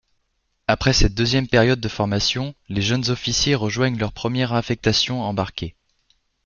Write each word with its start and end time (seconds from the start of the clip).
Après 0.65 0.93
cette 0.93 1.13
deuxième 1.13 1.47
période 1.47 1.79
de 1.79 1.87
formation, 1.87 2.55
les 2.69 2.81
jeunes 2.81 3.11
officiers 3.11 3.53
rejoignent 3.53 3.99
leur 3.99 4.11
première 4.13 4.51
affectation 4.51 5.21
embarquée. 5.21 5.75